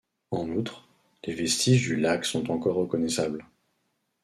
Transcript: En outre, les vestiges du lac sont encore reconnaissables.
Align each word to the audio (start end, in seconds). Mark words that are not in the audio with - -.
En 0.31 0.49
outre, 0.55 0.89
les 1.25 1.35
vestiges 1.35 1.83
du 1.87 1.95
lac 1.95 2.25
sont 2.25 2.49
encore 2.49 2.73
reconnaissables. 2.75 3.45